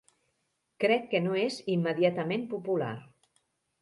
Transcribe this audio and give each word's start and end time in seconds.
Crec 0.83 1.05
que 1.11 1.21
no 1.27 1.37
és 1.43 1.57
immediatament 1.75 2.47
popular. 2.55 2.93